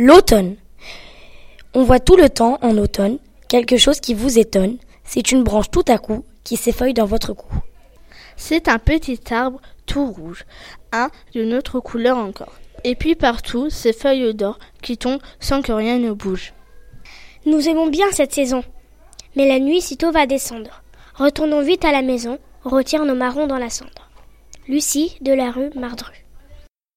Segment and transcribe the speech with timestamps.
[0.00, 0.54] L'automne.
[1.74, 4.78] On voit tout le temps, en automne, quelque chose qui vous étonne.
[5.02, 7.52] C'est une branche tout à coup qui s'effeuille dans votre cou.
[8.36, 10.46] C'est un petit arbre tout rouge,
[10.92, 12.52] un d'une autre couleur encore.
[12.84, 16.52] Et puis partout, ces feuilles d'or qui tombent sans que rien ne bouge.
[17.44, 18.62] Nous aimons bien cette saison.
[19.34, 20.84] Mais la nuit sitôt va descendre.
[21.16, 24.08] Retournons vite à la maison, retire nos marrons dans la cendre.
[24.68, 26.27] Lucie de la rue Mardru.